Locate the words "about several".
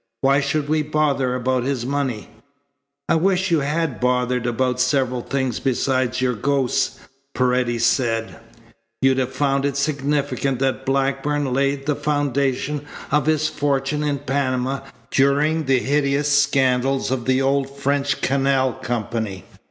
4.47-5.21